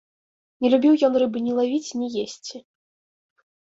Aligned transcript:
Не 0.65 0.71
любіў 0.75 0.93
ён 1.09 1.13
рыбы 1.25 1.45
ні 1.47 1.53
лавіць, 1.59 1.93
ні 2.03 2.07
есці. 2.27 2.55